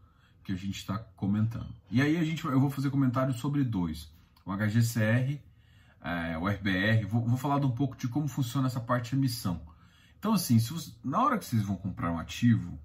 que 0.45 0.53
a 0.53 0.57
gente 0.57 0.77
está 0.77 0.99
comentando. 1.17 1.75
E 1.91 2.03
aí 2.03 2.17
a 2.17 2.25
gente, 2.25 2.45
eu 2.45 2.61
vou 2.61 2.71
fazer 2.71 2.91
comentários 2.91 3.37
sobre 3.37 3.65
dois: 3.65 4.13
o 4.45 4.53
HGCR, 4.53 5.41
é, 6.01 6.39
o 6.39 6.47
RBR. 6.47 7.05
Vou, 7.07 7.27
vou, 7.27 7.37
falar 7.37 7.57
um 7.65 7.71
pouco 7.71 7.97
de 7.97 8.07
como 8.09 8.29
funciona 8.29 8.67
essa 8.67 8.81
parte 8.81 9.11
de 9.11 9.17
emissão. 9.17 9.61
Então, 10.19 10.35
assim, 10.35 10.59
você, 10.59 10.93
na 11.03 11.21
hora 11.21 11.39
que 11.39 11.45
vocês 11.45 11.63
vão 11.63 11.75
comprar 11.75 12.13
um 12.13 12.19
ativo, 12.19 12.79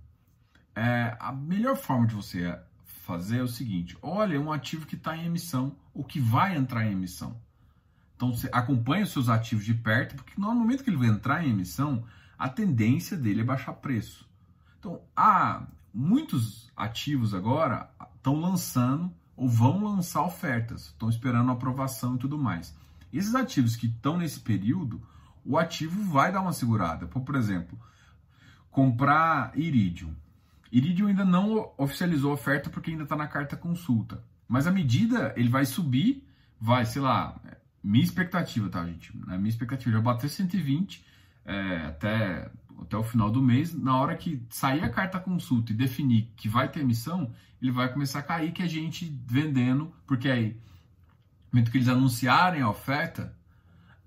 é, 0.76 1.16
a 1.20 1.32
melhor 1.32 1.76
forma 1.76 2.08
de 2.08 2.16
você 2.16 2.60
fazer 3.08 3.38
é 3.38 3.44
o 3.44 3.48
seguinte: 3.48 3.98
olha, 4.02 4.40
um 4.40 4.52
ativo 4.52 4.86
que 4.86 4.96
está 4.96 5.16
em 5.16 5.26
emissão, 5.26 5.76
ou 5.94 6.04
que 6.04 6.20
vai 6.20 6.56
entrar 6.56 6.86
em 6.86 6.92
emissão. 6.92 7.40
Então, 8.16 8.34
você 8.34 8.50
acompanha 8.52 9.04
os 9.04 9.12
seus 9.12 9.30
ativos 9.30 9.64
de 9.64 9.74
perto, 9.74 10.16
porque 10.16 10.34
no 10.38 10.54
momento 10.54 10.84
que 10.84 10.90
ele 10.90 10.98
vai 10.98 11.08
entrar 11.08 11.46
em 11.46 11.52
emissão, 11.52 12.04
a 12.38 12.50
tendência 12.50 13.16
dele 13.16 13.42
é 13.42 13.44
baixar 13.44 13.74
preço. 13.74 14.28
Então, 14.80 15.02
há 15.16 15.64
muitos 15.94 16.72
ativos 16.76 17.34
agora 17.34 17.90
estão 18.16 18.40
lançando 18.40 19.12
ou 19.36 19.48
vão 19.48 19.84
lançar 19.84 20.24
ofertas, 20.24 20.88
estão 20.88 21.10
esperando 21.10 21.52
aprovação 21.52 22.16
e 22.16 22.20
tudo 22.20 22.38
mais. 22.38 22.76
Esses 23.14 23.36
ativos 23.36 23.76
que 23.76 23.88
estão 23.88 24.18
nesse 24.18 24.40
período, 24.40 25.02
o 25.46 25.58
ativo 25.58 26.04
vai 26.12 26.32
dar 26.32 26.42
uma 26.42 26.54
segurada. 26.54 27.06
Por 27.06 27.36
exemplo, 27.36 27.80
comprar 28.72 29.58
Iridium. 29.58 30.14
Iridium 30.72 31.08
ainda 31.08 31.26
não 31.26 31.72
oficializou 31.78 32.32
a 32.32 32.34
oferta 32.34 32.70
porque 32.70 32.92
ainda 32.92 33.04
está 33.04 33.16
na 33.16 33.28
carta 33.28 33.56
consulta. 33.56 34.24
Mas 34.48 34.68
a 34.68 34.72
medida 34.72 35.34
ele 35.36 35.50
vai 35.50 35.66
subir, 35.66 36.28
vai, 36.60 36.86
sei 36.86 37.02
lá, 37.02 37.40
minha 37.84 38.04
expectativa, 38.04 38.70
tá, 38.70 38.86
gente? 38.86 39.14
A 39.28 39.38
minha 39.38 39.50
expectativa 39.50 39.92
já 39.92 40.02
bater 40.02 40.30
120 40.30 41.06
é, 41.46 41.78
até, 41.88 42.52
até 42.82 42.98
o 42.98 43.04
final 43.04 43.32
do 43.32 43.42
mês, 43.42 43.74
na 43.74 43.98
hora 43.98 44.16
que 44.16 44.46
sair 44.50 44.84
a 44.84 44.90
carta 44.90 45.20
consulta 45.20 45.72
e 45.72 45.76
definir 45.76 46.32
que 46.36 46.50
vai 46.50 46.68
ter 46.70 46.82
emissão, 46.82 47.34
ele 47.62 47.72
vai 47.72 47.92
começar 47.92 48.20
a 48.20 48.24
cair, 48.24 48.52
que 48.52 48.62
a 48.62 48.68
gente 48.68 49.18
vendendo, 49.26 49.94
porque 50.06 50.30
aí, 50.30 50.50
no 50.50 51.54
momento 51.54 51.72
que 51.72 51.78
eles 51.78 51.88
anunciarem 51.88 52.62
a 52.62 52.70
oferta, 52.70 53.36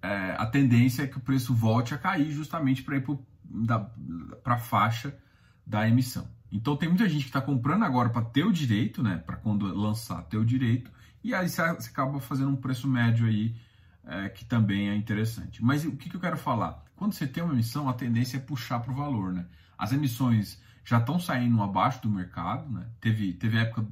é, 0.03 0.35
a 0.39 0.47
tendência 0.47 1.03
é 1.03 1.07
que 1.07 1.17
o 1.17 1.21
preço 1.21 1.55
volte 1.55 1.95
a 1.95 1.99
cair 1.99 2.31
justamente 2.31 2.83
para 2.83 2.97
ir 2.97 3.05
para 4.43 4.55
a 4.55 4.59
faixa 4.59 5.17
da 5.67 5.89
emissão. 5.89 6.29
Então 6.51 6.77
tem 6.77 6.89
muita 6.89 7.09
gente 7.09 7.23
que 7.23 7.29
está 7.29 7.41
comprando 7.41 7.85
agora 7.85 8.11
para 8.11 8.23
ter 8.23 8.45
o 8.45 8.53
direito, 8.53 9.03
né? 9.03 9.19
Para 9.25 9.37
quando 9.37 9.67
lançar 9.67 10.23
ter 10.23 10.37
o 10.37 10.45
direito, 10.45 10.91
e 11.23 11.35
aí 11.35 11.49
você 11.49 11.63
acaba 11.63 12.19
fazendo 12.21 12.51
um 12.51 12.57
preço 12.57 12.89
médio 12.89 13.27
aí 13.27 13.55
é, 14.05 14.29
que 14.29 14.45
também 14.45 14.89
é 14.89 14.95
interessante. 14.95 15.63
Mas 15.63 15.85
o 15.85 15.93
que, 15.93 16.09
que 16.09 16.17
eu 16.17 16.21
quero 16.21 16.37
falar? 16.37 16.85
Quando 16.97 17.13
você 17.13 17.27
tem 17.27 17.43
uma 17.43 17.53
emissão, 17.53 17.89
a 17.89 17.93
tendência 17.93 18.37
é 18.37 18.41
puxar 18.41 18.81
para 18.81 18.93
o 18.93 18.97
valor, 18.97 19.33
né? 19.33 19.47
As 19.79 19.93
emissões 19.93 20.61
já 20.85 20.99
estão 20.99 21.19
saindo 21.19 21.63
abaixo 21.63 22.03
do 22.03 22.11
mercado, 22.11 22.71
né? 22.71 22.87
Teve, 23.01 23.33
teve 23.35 23.59
época 23.59 23.87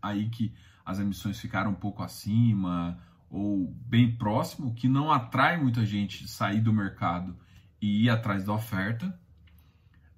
aí 0.00 0.28
que 0.28 0.54
as 0.84 1.00
emissões 1.00 1.40
ficaram 1.40 1.72
um 1.72 1.74
pouco 1.74 2.02
acima 2.02 2.98
ou 3.28 3.74
bem 3.86 4.14
próximo, 4.16 4.74
que 4.74 4.88
não 4.88 5.10
atrai 5.10 5.56
muita 5.60 5.84
gente 5.84 6.28
sair 6.28 6.60
do 6.60 6.72
mercado 6.72 7.36
e 7.80 8.04
ir 8.04 8.10
atrás 8.10 8.44
da 8.44 8.52
oferta. 8.52 9.18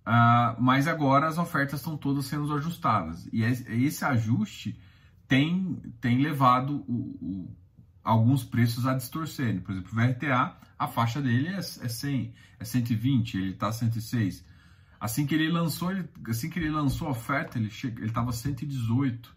Uh, 0.09 0.57
mas 0.59 0.89
agora 0.89 1.29
as 1.29 1.37
ofertas 1.37 1.81
estão 1.81 1.95
todas 1.95 2.25
sendo 2.25 2.51
ajustadas. 2.55 3.29
E 3.31 3.43
esse 3.43 4.03
ajuste 4.07 4.81
tem, 5.27 5.75
tem 6.01 6.23
levado 6.23 6.83
o, 6.89 7.19
o 7.21 7.57
alguns 8.03 8.43
preços 8.43 8.87
a 8.87 8.95
distorcerem. 8.95 9.61
Por 9.61 9.73
exemplo, 9.73 9.93
o 9.93 9.95
VRTA, 9.95 10.57
a 10.79 10.89
faixa 10.89 11.21
dele 11.21 11.49
é, 11.49 11.59
é 11.59 11.63
100, 11.63 12.35
é 12.59 12.65
120, 12.65 13.37
ele 13.37 13.51
está 13.51 13.71
106. 13.71 14.47
Assim 14.99 15.27
que 15.27 15.35
ele 15.35 15.51
lançou, 15.51 15.91
ele, 15.91 16.09
assim 16.27 16.49
que 16.49 16.59
ele 16.59 16.71
lançou 16.71 17.09
a 17.09 17.11
oferta, 17.11 17.59
ele 17.59 17.71
ele 17.85 18.07
estava 18.07 18.33
118. 18.33 19.37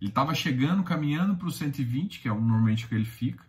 Ele 0.00 0.08
estava 0.08 0.32
chegando, 0.36 0.84
caminhando 0.84 1.34
para 1.34 1.48
o 1.48 1.50
120, 1.50 2.20
que 2.20 2.28
é 2.28 2.30
normalmente 2.30 2.86
que 2.86 2.94
ele 2.94 3.04
fica, 3.04 3.44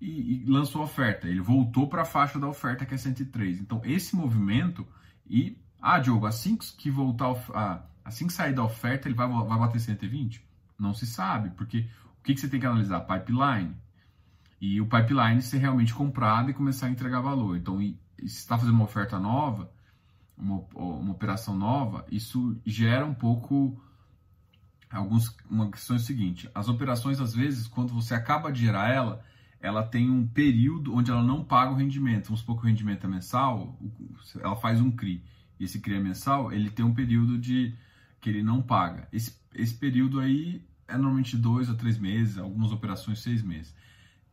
e, 0.00 0.44
e 0.44 0.44
lançou 0.46 0.80
a 0.80 0.84
oferta. 0.84 1.28
Ele 1.28 1.42
voltou 1.42 1.90
para 1.90 2.02
a 2.02 2.06
faixa 2.06 2.38
da 2.38 2.48
oferta 2.48 2.86
que 2.86 2.94
é 2.94 2.96
103. 2.96 3.60
Então 3.60 3.82
esse 3.84 4.16
movimento 4.16 4.86
e 5.28 5.58
ah, 5.80 5.98
Diogo, 5.98 6.26
assim 6.26 6.56
que 6.56 6.90
voltar, 6.90 7.34
ah, 7.54 7.82
assim 8.04 8.26
que 8.26 8.32
sair 8.32 8.54
da 8.54 8.64
oferta, 8.64 9.08
ele 9.08 9.14
vai, 9.14 9.28
vai 9.28 9.58
bater 9.58 9.80
120? 9.80 10.44
Não 10.78 10.94
se 10.94 11.06
sabe, 11.06 11.50
porque 11.50 11.88
o 12.18 12.22
que, 12.22 12.34
que 12.34 12.40
você 12.40 12.48
tem 12.48 12.60
que 12.60 12.66
analisar? 12.66 13.00
Pipeline 13.00 13.76
e 14.60 14.80
o 14.80 14.86
pipeline 14.86 15.40
ser 15.40 15.58
realmente 15.58 15.94
comprado 15.94 16.50
e 16.50 16.54
começar 16.54 16.86
a 16.86 16.90
entregar 16.90 17.20
valor. 17.20 17.56
Então, 17.56 17.78
se 17.80 17.96
está 18.24 18.58
fazendo 18.58 18.74
uma 18.74 18.84
oferta 18.84 19.18
nova, 19.18 19.70
uma, 20.36 20.64
uma 20.74 21.12
operação 21.12 21.56
nova, 21.56 22.04
isso 22.10 22.60
gera 22.66 23.04
um 23.04 23.14
pouco 23.14 23.80
alguns 24.90 25.34
uma 25.48 25.70
questão 25.70 25.96
é 25.96 25.98
a 25.98 26.02
seguinte: 26.02 26.50
as 26.54 26.68
operações 26.68 27.20
às 27.20 27.34
vezes 27.34 27.66
quando 27.66 27.94
você 27.94 28.14
acaba 28.14 28.50
de 28.50 28.60
gerar 28.60 28.90
ela, 28.90 29.24
ela 29.60 29.82
tem 29.82 30.10
um 30.10 30.26
período 30.26 30.94
onde 30.94 31.10
ela 31.10 31.22
não 31.22 31.44
paga 31.44 31.72
o 31.72 31.76
rendimento. 31.76 32.26
Vamos 32.26 32.40
supor 32.40 32.56
que 32.56 32.64
o 32.64 32.66
rendimento 32.66 33.04
é 33.04 33.08
mensal, 33.08 33.78
ela 34.40 34.56
faz 34.56 34.80
um 34.80 34.90
CRI. 34.90 35.22
Esse 35.60 35.80
CRI 35.80 35.94
é 35.94 36.00
mensal, 36.00 36.52
ele 36.52 36.70
tem 36.70 36.84
um 36.84 36.94
período 36.94 37.38
de 37.38 37.74
que 38.20 38.30
ele 38.30 38.42
não 38.42 38.62
paga. 38.62 39.08
Esse, 39.12 39.36
esse 39.54 39.74
período 39.74 40.20
aí 40.20 40.64
é 40.88 40.94
normalmente 40.96 41.36
dois 41.36 41.68
a 41.68 41.74
três 41.74 41.98
meses, 41.98 42.38
algumas 42.38 42.72
operações 42.72 43.20
seis 43.20 43.42
meses 43.42 43.74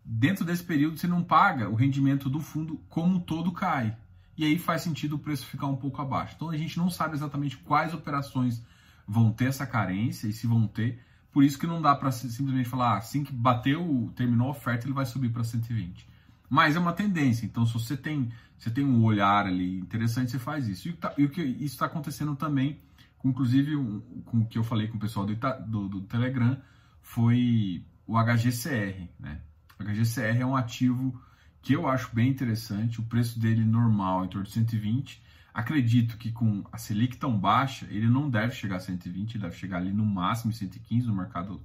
dentro 0.07 0.45
desse 0.45 0.63
período 0.63 0.97
você 0.97 1.07
não 1.07 1.21
paga, 1.21 1.69
o 1.69 1.75
rendimento 1.75 2.29
do 2.29 2.39
fundo 2.39 2.77
como 2.87 3.19
todo 3.19 3.51
cai. 3.51 3.95
E 4.37 4.45
aí 4.45 4.57
faz 4.57 4.83
sentido 4.83 5.15
o 5.15 5.19
preço 5.19 5.45
ficar 5.45 5.67
um 5.67 5.75
pouco 5.75 6.01
abaixo. 6.01 6.33
Então 6.35 6.49
a 6.49 6.55
gente 6.55 6.77
não 6.77 6.89
sabe 6.89 7.15
exatamente 7.15 7.57
quais 7.57 7.93
operações 7.93 8.63
vão 9.05 9.31
ter 9.31 9.45
essa 9.45 9.65
carência 9.65 10.27
e 10.27 10.33
se 10.33 10.47
vão 10.47 10.65
ter. 10.67 11.03
Por 11.31 11.43
isso 11.43 11.59
que 11.59 11.67
não 11.67 11.81
dá 11.81 11.93
para 11.93 12.11
simplesmente 12.11 12.69
falar, 12.69 12.93
ah, 12.93 12.97
assim 12.97 13.23
que 13.23 13.33
bateu, 13.33 14.11
terminou 14.15 14.47
a 14.47 14.51
oferta, 14.51 14.85
ele 14.85 14.93
vai 14.93 15.05
subir 15.05 15.29
para 15.29 15.43
120. 15.43 16.07
Mas 16.49 16.75
é 16.75 16.79
uma 16.79 16.93
tendência. 16.93 17.45
Então, 17.45 17.65
se 17.65 17.73
você 17.73 17.97
tem, 17.97 18.31
você 18.57 18.69
tem 18.69 18.85
um 18.85 19.03
olhar 19.03 19.45
ali 19.45 19.79
interessante, 19.79 20.31
você 20.31 20.39
faz 20.39 20.67
isso. 20.67 20.87
E, 20.87 20.93
tá, 20.93 21.13
o 21.17 21.29
que 21.29 21.41
isso 21.41 21.75
está 21.75 21.85
acontecendo 21.85 22.35
também, 22.35 22.79
inclusive 23.23 23.75
um, 23.75 23.99
com 24.25 24.39
o 24.39 24.45
que 24.45 24.57
eu 24.57 24.63
falei 24.63 24.87
com 24.87 24.97
o 24.97 24.99
pessoal 24.99 25.25
do, 25.25 25.35
do, 25.35 25.89
do 25.89 26.01
Telegram, 26.01 26.57
foi 27.01 27.83
o 28.05 28.17
HGCR, 28.17 29.09
né? 29.19 29.41
O 29.79 29.83
HGCR 29.83 30.41
é 30.41 30.45
um 30.45 30.55
ativo 30.55 31.21
que 31.61 31.73
eu 31.73 31.87
acho 31.87 32.13
bem 32.15 32.29
interessante, 32.29 32.99
o 32.99 33.03
preço 33.03 33.39
dele 33.39 33.65
normal 33.65 34.25
em 34.25 34.29
torno 34.29 34.47
de 34.47 34.53
120. 34.53 35.21
Acredito 35.53 36.17
que 36.17 36.31
com 36.31 36.63
a 36.71 36.77
Selic 36.77 37.17
tão 37.17 37.37
baixa, 37.37 37.85
ele 37.89 38.07
não 38.07 38.29
deve 38.29 38.53
chegar 38.53 38.77
a 38.77 38.79
120, 38.79 39.35
ele 39.35 39.43
deve 39.43 39.55
chegar 39.55 39.77
ali 39.77 39.91
no 39.91 40.05
máximo 40.05 40.53
115 40.53 41.07
no 41.07 41.15
mercado 41.15 41.61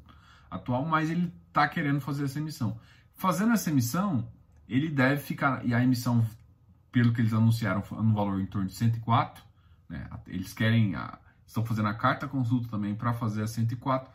atual, 0.51 0.85
mas 0.85 1.11
ele 1.11 1.33
está 1.49 1.69
querendo 1.69 2.01
fazer 2.01 2.25
essa 2.25 2.39
emissão. 2.39 2.79
Fazendo 3.15 3.53
essa 3.53 3.71
emissão, 3.71 4.29
ele 4.69 4.89
deve 4.89 5.21
ficar, 5.21 5.65
e 5.67 5.75
a 5.75 5.83
emissão, 5.83 6.25
pelo 6.91 7.13
que 7.13 7.21
eles 7.21 7.33
anunciaram, 7.33 7.83
no 7.91 8.15
valor 8.15 8.41
em 8.41 8.47
torno 8.47 8.69
de 8.69 8.75
104, 8.75 9.43
né? 9.89 10.09
eles 10.27 10.53
querem, 10.53 10.95
a, 10.95 11.19
estão 11.47 11.65
fazendo 11.65 11.89
a 11.89 11.95
carta 11.95 12.29
consulta 12.29 12.69
também 12.69 12.95
para 12.95 13.13
fazer 13.13 13.43
a 13.43 13.47
104, 13.47 14.13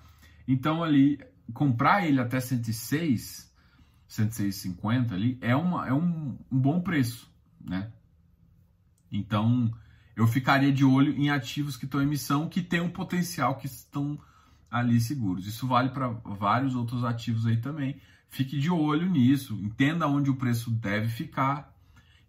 então 0.48 0.84
ali, 0.84 1.20
comprar 1.54 2.06
ele 2.06 2.20
até 2.20 2.39
106 2.39 3.48
106,50 4.10 5.12
ali, 5.12 5.38
é, 5.42 5.56
uma, 5.56 5.88
é 5.88 5.94
um, 5.94 6.38
um 6.51 6.60
bom 6.60 6.80
preço, 6.80 7.30
né? 7.60 7.92
Então, 9.12 9.72
eu 10.16 10.25
ficaria 10.27 10.72
de 10.72 10.86
olho 10.86 11.13
em 11.13 11.30
ativos 11.30 11.75
que 11.75 11.86
estão 11.86 12.01
em 12.01 12.06
emissão, 12.06 12.50
que 12.50 12.62
têm 12.62 12.82
um 12.82 12.89
potencial, 12.89 13.56
que 13.56 13.68
estão 13.68 14.20
ali 14.72 15.00
seguros. 15.00 15.46
Isso 15.46 15.68
vale 15.68 15.89
para 15.89 16.08
vários 16.08 16.75
outros 16.75 17.04
ativos 17.04 17.46
aí 17.46 17.58
também. 17.58 18.00
Fique 18.29 18.60
de 18.60 18.69
olho 18.69 19.10
nisso, 19.10 19.55
entenda 19.62 20.07
onde 20.07 20.29
o 20.29 20.36
preço 20.36 20.69
deve 20.69 21.07
ficar. 21.07 21.74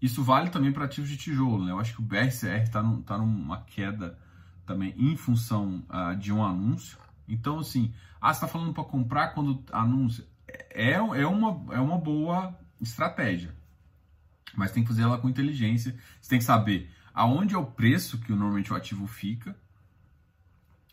Isso 0.01 0.23
vale 0.23 0.51
também 0.51 0.73
para 0.73 0.85
ativos 0.85 1.11
de 1.11 1.17
tijolo, 1.17 1.65
né? 1.65 1.73
Eu 1.73 1.81
acho 1.81 1.95
que 1.95 2.01
o 2.01 2.05
BRCR 2.05 2.63
está 2.63 2.83
tá 3.05 3.19
numa 3.19 3.63
queda 3.63 4.19
também 4.65 4.95
em 4.97 5.17
função 5.17 5.85
uh, 5.89 6.17
de 6.17 6.33
um 6.33 6.45
anúncio. 6.45 6.99
Então, 7.27 7.59
assim, 7.59 7.93
Ah, 8.21 8.33
você 8.33 8.39
está 8.39 8.49
falando 8.49 8.73
para 8.73 8.85
comprar 8.85 9.29
quando 9.29 9.63
anuncia. 9.73 10.25
É, 10.71 10.93
é, 10.93 11.27
uma, 11.27 11.75
é 11.75 11.81
uma 11.81 11.99
boa 11.99 12.57
estratégia, 12.81 13.55
mas 14.55 14.73
tem 14.73 14.83
que 14.83 14.89
fazer 14.89 15.03
ela 15.03 15.19
com 15.19 15.29
inteligência. 15.29 15.97
Você 16.21 16.31
tem 16.31 16.39
que 16.39 16.45
saber 16.45 16.91
aonde 17.13 17.55
é 17.55 17.59
o 17.59 17.67
preço 17.67 18.19
que 18.19 18.31
normalmente 18.31 18.73
o 18.73 18.77
ativo 18.77 19.07
fica, 19.07 19.57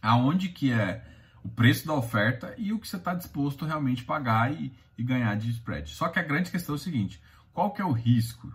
aonde 0.01 0.49
que 0.49 0.71
é 0.71 1.03
o 1.45 1.49
preço 1.49 1.85
da 1.85 1.93
oferta 1.93 2.55
e 2.57 2.73
o 2.73 2.79
que 2.79 2.87
você 2.87 2.97
está 2.97 3.13
disposto 3.13 3.65
realmente 3.65 4.03
pagar 4.03 4.51
e, 4.51 4.73
e 4.97 5.03
ganhar 5.03 5.35
de 5.35 5.51
spread. 5.51 5.87
Só 5.91 6.09
que 6.09 6.17
a 6.17 6.23
grande 6.23 6.49
questão 6.49 6.73
é 6.73 6.77
o 6.77 6.81
seguinte: 6.81 7.21
qual 7.53 7.71
que 7.71 7.83
é 7.83 7.85
o 7.85 7.91
risco 7.91 8.51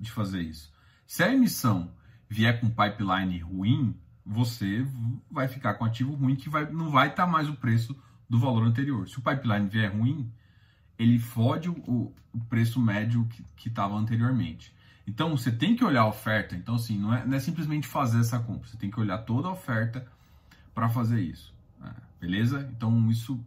de 0.00 0.10
fazer 0.10 0.40
isso? 0.40 0.72
Se 1.06 1.22
a 1.22 1.30
emissão 1.30 1.92
vier 2.26 2.58
com 2.58 2.70
pipeline 2.70 3.38
ruim, 3.40 3.94
você 4.24 4.86
vai 5.30 5.48
ficar 5.48 5.74
com 5.74 5.84
ativo 5.84 6.14
ruim 6.14 6.34
que 6.34 6.48
vai, 6.48 6.64
não 6.72 6.90
vai 6.90 7.08
estar 7.08 7.26
tá 7.26 7.30
mais 7.30 7.46
o 7.46 7.56
preço 7.56 7.94
do 8.28 8.38
valor 8.38 8.64
anterior. 8.64 9.06
Se 9.06 9.18
o 9.18 9.22
pipeline 9.22 9.68
vier 9.68 9.94
ruim, 9.94 10.32
ele 10.98 11.18
fode 11.18 11.68
o, 11.68 12.14
o 12.32 12.40
preço 12.48 12.80
médio 12.80 13.28
que 13.54 13.68
estava 13.68 13.94
anteriormente. 13.94 14.74
Então 15.06 15.36
você 15.36 15.52
tem 15.52 15.76
que 15.76 15.84
olhar 15.84 16.02
a 16.02 16.08
oferta. 16.08 16.56
Então, 16.56 16.76
assim, 16.76 16.98
não 16.98 17.12
é, 17.12 17.26
não 17.26 17.36
é 17.36 17.40
simplesmente 17.40 17.86
fazer 17.86 18.20
essa 18.20 18.38
compra. 18.38 18.66
Você 18.66 18.78
tem 18.78 18.90
que 18.90 18.98
olhar 18.98 19.18
toda 19.18 19.48
a 19.48 19.52
oferta 19.52 20.06
para 20.74 20.88
fazer 20.88 21.20
isso. 21.20 21.54
Né? 21.78 21.94
Beleza? 22.24 22.66
Então 22.74 23.10
isso 23.10 23.38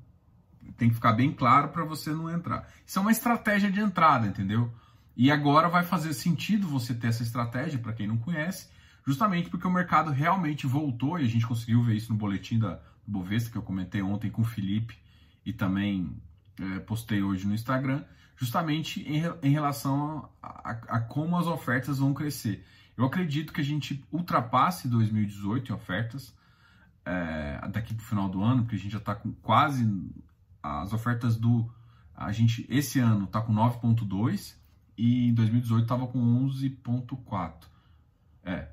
tem 0.78 0.90
que 0.90 0.94
ficar 0.94 1.14
bem 1.14 1.32
claro 1.32 1.70
para 1.70 1.84
você 1.84 2.12
não 2.12 2.30
entrar. 2.30 2.70
Isso 2.86 3.00
é 3.00 3.02
uma 3.02 3.12
estratégia 3.12 3.72
de 3.72 3.80
entrada, 3.80 4.28
entendeu? 4.28 4.72
E 5.16 5.32
agora 5.32 5.68
vai 5.68 5.84
fazer 5.84 6.14
sentido 6.14 6.68
você 6.68 6.94
ter 6.94 7.08
essa 7.08 7.24
estratégia, 7.24 7.80
para 7.80 7.92
quem 7.92 8.06
não 8.06 8.18
conhece, 8.18 8.70
justamente 9.04 9.50
porque 9.50 9.66
o 9.66 9.72
mercado 9.72 10.12
realmente 10.12 10.68
voltou 10.68 11.18
e 11.18 11.24
a 11.24 11.28
gente 11.28 11.48
conseguiu 11.48 11.82
ver 11.82 11.96
isso 11.96 12.14
no 12.14 12.20
boletim 12.20 12.60
da 12.60 12.80
Bovespa 13.08 13.50
que 13.50 13.58
eu 13.58 13.64
comentei 13.64 14.04
ontem 14.04 14.30
com 14.30 14.44
o 14.44 14.46
Felipe 14.46 14.96
e 15.44 15.52
também 15.52 16.16
é, 16.60 16.80
postei 16.82 17.24
hoje 17.24 17.48
no 17.48 17.56
Instagram, 17.56 18.04
justamente 18.36 19.02
em, 19.10 19.24
em 19.42 19.52
relação 19.52 20.30
a, 20.40 20.70
a, 20.70 20.98
a, 20.98 21.00
como 21.00 21.36
as 21.36 21.48
ofertas 21.48 21.98
vão 21.98 22.14
crescer. 22.14 22.64
Eu 22.96 23.06
acredito 23.06 23.52
que 23.52 23.62
a 23.62 23.66
gente 23.66 24.06
ultrapasse 24.12 24.88
2018 24.88 25.72
em 25.72 25.76
ofertas 25.76 26.37
é, 27.08 27.68
daqui 27.70 27.94
para 27.94 28.04
o 28.04 28.06
final 28.06 28.28
do 28.28 28.44
ano, 28.44 28.64
porque 28.64 28.76
a 28.76 28.80
gente 28.80 28.92
já 28.92 28.98
está 28.98 29.16
com 29.16 29.32
quase 29.32 29.90
as 30.62 30.92
ofertas 30.92 31.38
do 31.38 31.72
a 32.14 32.32
gente 32.32 32.66
esse 32.68 33.00
ano 33.00 33.26
está 33.26 33.40
com 33.40 33.54
9.2 33.54 34.56
e 34.98 35.30
em 35.30 35.34
2018 35.34 35.84
estava 35.84 36.08
com 36.08 36.20
11.4. 36.48 37.54
É, 38.44 38.70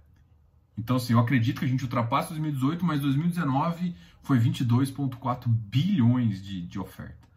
então, 0.76 0.97
assim, 0.97 1.12
eu 1.12 1.21
acredito 1.21 1.61
que 1.61 1.64
a 1.64 1.69
gente 1.69 1.85
ultrapasse 1.85 2.31
2018, 2.31 2.85
mas 2.85 3.00
2019 3.00 3.95
foi 4.23 4.38
22,4 4.41 5.47
bilhões 5.47 6.43
de, 6.43 6.67
de 6.67 6.79
oferta. 6.79 7.29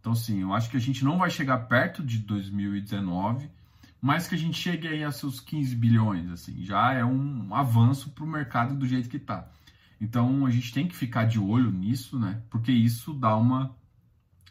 Então, 0.00 0.12
assim, 0.12 0.42
eu 0.42 0.52
acho 0.52 0.68
que 0.68 0.76
a 0.76 0.80
gente 0.80 1.04
não 1.04 1.16
vai 1.16 1.30
chegar 1.30 1.56
perto 1.66 2.02
de 2.02 2.18
2019, 2.18 3.48
mas 4.00 4.28
que 4.28 4.34
a 4.34 4.38
gente 4.38 4.58
chegue 4.58 4.86
aí 4.86 5.02
a 5.02 5.10
seus 5.10 5.40
15 5.40 5.74
bilhões, 5.76 6.30
assim, 6.30 6.62
já 6.62 6.92
é 6.92 7.02
um 7.02 7.54
avanço 7.54 8.10
para 8.10 8.24
o 8.24 8.26
mercado 8.26 8.74
do 8.74 8.86
jeito 8.86 9.08
que 9.08 9.16
está. 9.16 9.48
Então, 10.04 10.44
a 10.46 10.50
gente 10.50 10.72
tem 10.72 10.86
que 10.86 10.94
ficar 10.94 11.24
de 11.24 11.38
olho 11.38 11.70
nisso, 11.70 12.18
né? 12.18 12.42
Porque 12.50 12.70
isso 12.70 13.14
dá 13.14 13.36
uma 13.36 13.74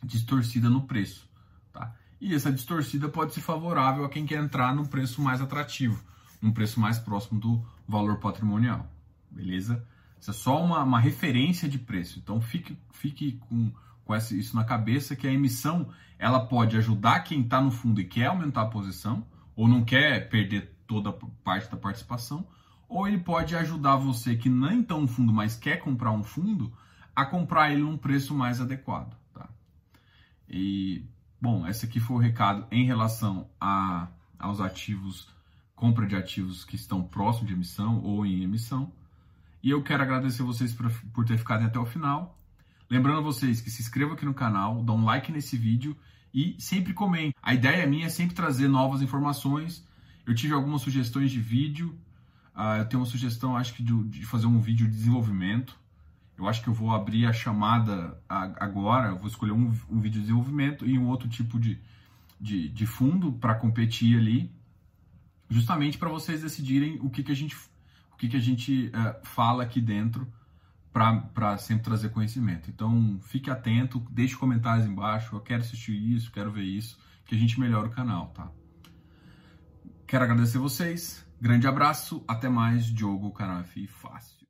distorcida 0.03 0.69
no 0.69 0.81
preço, 0.81 1.29
tá? 1.72 1.95
E 2.19 2.33
essa 2.33 2.51
distorcida 2.51 3.07
pode 3.07 3.33
ser 3.33 3.41
favorável 3.41 4.03
a 4.03 4.10
quem 4.10 4.25
quer 4.25 4.43
entrar 4.43 4.74
num 4.75 4.86
preço 4.86 5.22
mais 5.22 5.41
atrativo 5.41 6.03
um 6.43 6.51
preço 6.51 6.79
mais 6.79 7.00
próximo 7.00 7.39
do 7.39 7.65
valor 7.88 8.17
patrimonial, 8.19 8.91
beleza? 9.31 9.88
Isso 10.19 10.31
é 10.31 10.33
só 10.33 10.62
uma, 10.62 10.83
uma 10.83 11.00
referência 11.00 11.69
de 11.69 11.79
preço, 11.79 12.19
então 12.19 12.41
fique, 12.41 12.77
fique 12.91 13.33
com, 13.48 13.72
com 14.03 14.15
isso 14.15 14.55
na 14.55 14.65
cabeça 14.65 15.15
que 15.15 15.25
a 15.25 15.31
emissão 15.31 15.89
ela 16.19 16.45
pode 16.45 16.77
ajudar 16.77 17.22
quem 17.22 17.41
está 17.41 17.62
no 17.62 17.72
fundo 17.72 18.01
e 18.01 18.05
quer 18.05 18.25
aumentar 18.25 18.63
a 18.63 18.67
posição, 18.67 19.25
ou 19.55 19.68
não 19.68 19.83
quer 19.83 20.29
perder 20.29 20.75
toda 20.85 21.13
parte 21.44 21.72
da 21.72 21.77
participação, 21.77 22.46
ou 22.94 23.08
ele 23.08 23.20
pode 23.20 23.56
ajudar 23.56 23.96
você 23.96 24.36
que 24.36 24.50
nem 24.50 24.82
está 24.82 24.98
no 24.98 25.08
fundo, 25.08 25.34
mas 25.34 25.56
quer 25.56 25.77
comprar 25.77 26.12
um 26.12 26.24
fundo, 26.24 26.72
a 27.16 27.25
comprar 27.25 27.72
ele 27.72 27.82
num 27.82 27.98
preço 27.98 28.36
mais 28.36 28.62
adequado. 28.62 29.16
Tá? 29.34 29.50
E, 30.50 31.06
bom, 31.42 31.68
esse 31.68 31.86
aqui 31.86 32.00
foi 32.00 32.18
o 32.18 32.20
recado 32.20 32.66
em 32.72 32.86
relação 32.86 33.50
a, 33.60 34.08
aos 34.38 34.62
ativos 34.62 35.34
compra 35.75 36.06
de 36.06 36.16
ativos 36.16 36.64
que 36.64 36.77
estão 36.77 37.03
próximos 37.03 37.48
de 37.48 37.53
emissão 37.53 38.01
ou 38.03 38.25
em 38.25 38.42
emissão. 38.42 38.90
E 39.62 39.70
eu 39.70 39.84
quero 39.84 40.03
agradecer 40.03 40.42
vocês 40.42 40.74
por, 40.74 40.90
por 41.14 41.25
ter 41.25 41.38
ficado 41.38 41.66
até 41.66 41.77
o 41.77 41.86
final. 41.86 42.40
Lembrando 42.90 43.22
vocês 43.22 43.60
que 43.60 43.70
se 43.70 43.82
inscrevam 43.82 44.14
aqui 44.14 44.24
no 44.24 44.34
canal, 44.34 44.82
dá 44.84 44.94
um 44.94 45.03
like 45.03 45.32
nesse 45.32 45.58
vídeo 45.58 45.94
e 46.34 46.56
sempre 46.58 46.94
comente. 46.94 47.36
A 47.42 47.53
ideia 47.53 47.86
minha 47.86 48.06
é 48.06 48.10
sempre 48.10 48.34
trazer 48.34 48.68
novas 48.68 49.01
informações. 49.01 49.86
Eu 50.25 50.34
tive 50.34 50.53
algumas 50.53 50.82
sugestões 50.82 51.32
de 51.32 51.42
vídeo. 51.42 51.98
Uh, 52.55 52.77
eu 52.79 52.85
tenho 52.85 53.01
uma 53.01 53.09
sugestão, 53.09 53.57
acho 53.57 53.74
que 53.74 53.81
de, 53.81 54.03
de, 54.05 54.25
fazer 54.25 54.46
um 54.46 54.59
vídeo 54.59 54.87
de 54.87 54.94
desenvolvimento. 54.94 55.77
Eu 56.37 56.48
acho 56.48 56.61
que 56.61 56.68
eu 56.68 56.74
vou 56.74 56.92
abrir 56.92 57.25
a 57.25 57.33
chamada 57.33 58.18
agora. 58.27 59.09
Eu 59.09 59.18
vou 59.18 59.27
escolher 59.27 59.51
um, 59.51 59.66
um 59.89 60.00
vídeo 60.00 60.20
de 60.20 60.22
desenvolvimento 60.22 60.85
e 60.85 60.98
um 60.98 61.07
outro 61.07 61.27
tipo 61.29 61.59
de, 61.59 61.79
de, 62.39 62.70
de 62.70 62.85
fundo 62.85 63.31
para 63.33 63.55
competir 63.55 64.18
ali 64.18 64.51
justamente 65.53 65.98
para 65.98 66.09
vocês 66.09 66.42
decidirem 66.42 67.00
o 67.01 67.09
que, 67.09 67.24
que 67.24 67.31
a 67.31 67.35
gente, 67.35 67.55
o 68.11 68.18
que, 68.18 68.27
que 68.27 68.37
a 68.37 68.39
gente 68.39 68.87
uh, 68.87 69.25
fala 69.25 69.63
aqui 69.63 69.79
dentro 69.79 70.27
para 70.92 71.57
sempre 71.57 71.83
trazer 71.83 72.09
conhecimento. 72.09 72.70
Então, 72.70 73.20
fique 73.22 73.50
atento, 73.50 74.00
deixe 74.11 74.35
comentários 74.35 74.85
embaixo, 74.85 75.35
eu 75.35 75.39
quero 75.39 75.61
assistir 75.61 75.94
isso, 75.94 76.31
quero 76.31 76.51
ver 76.51 76.63
isso, 76.63 76.98
que 77.25 77.35
a 77.35 77.37
gente 77.37 77.59
melhora 77.59 77.87
o 77.87 77.92
canal, 77.92 78.27
tá? 78.27 78.51
Quero 80.05 80.24
agradecer 80.24 80.59
vocês, 80.59 81.23
grande 81.44 81.68
abraço, 81.68 82.24
até 82.25 82.48
mais, 82.48 82.86
Diogo, 82.86 83.29
canal 83.34 83.60
F 83.64 83.86
Fácil. 83.86 84.43